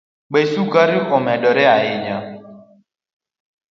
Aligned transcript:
Bech 0.31 0.47
sukari 0.53 0.97
omedore 1.17 1.63
ahinya 1.75 2.17